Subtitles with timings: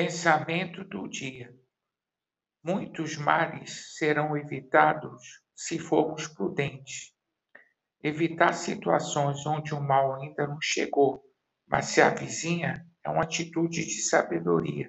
[0.00, 1.52] Pensamento do dia.
[2.62, 7.12] Muitos males serão evitados se formos prudentes.
[8.00, 11.24] Evitar situações onde o mal ainda não chegou,
[11.66, 14.88] mas se avizinha, é uma atitude de sabedoria.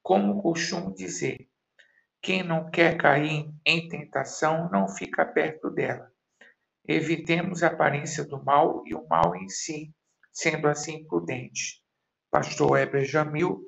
[0.00, 1.50] Como costumo dizer,
[2.22, 6.12] quem não quer cair em tentação não fica perto dela.
[6.86, 9.92] Evitemos a aparência do mal e o mal em si,
[10.32, 11.82] sendo assim prudentes.
[12.30, 13.67] Pastor Heber Jamil,